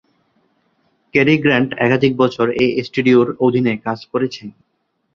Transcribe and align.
Carry 1.13 1.35
Grant 1.37 1.69
একাধিক 1.85 2.13
বছর 2.17 2.45
এই 2.61 2.69
স্টুডিওর 2.87 3.27
অধীনে 3.45 3.73
কাজ 3.85 3.99
করেছেন। 4.11 4.47